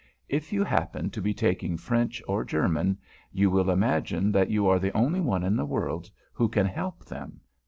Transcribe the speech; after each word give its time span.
If 0.27 0.51
you 0.51 0.63
happen 0.63 1.11
to 1.11 1.21
be 1.21 1.31
taking 1.31 1.77
French 1.77 2.23
or 2.27 2.43
German, 2.43 2.97
you 3.31 3.51
will 3.51 3.69
imagine 3.69 4.31
that 4.31 4.49
you 4.49 4.67
are 4.67 4.79
the 4.79 4.91
only 4.97 5.19
one 5.21 5.43
in 5.43 5.55
the 5.55 5.63
world 5.65 6.09
who 6.33 6.49
can 6.49 6.65
help 6.65 7.05
them. 7.05 7.41